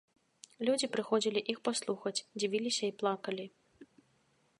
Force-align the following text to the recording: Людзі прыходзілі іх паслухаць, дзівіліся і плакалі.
Людзі 0.69 0.87
прыходзілі 0.95 1.43
іх 1.53 1.57
паслухаць, 1.67 2.23
дзівіліся 2.39 2.83
і 2.89 2.97
плакалі. 3.03 3.45